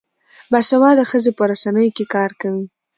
باسواده 0.51 1.03
ښځې 1.11 1.31
په 1.37 1.43
رسنیو 1.51 1.95
کې 1.95 2.05
کار 2.15 2.31
کوي. 2.41 2.65